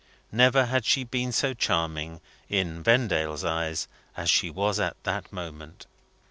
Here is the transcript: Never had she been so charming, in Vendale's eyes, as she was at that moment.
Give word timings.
Never 0.31 0.65
had 0.65 0.83
she 0.83 1.03
been 1.03 1.31
so 1.31 1.53
charming, 1.53 2.21
in 2.49 2.81
Vendale's 2.81 3.45
eyes, 3.45 3.87
as 4.17 4.31
she 4.31 4.49
was 4.49 4.79
at 4.79 4.95
that 5.03 5.31
moment. 5.31 5.85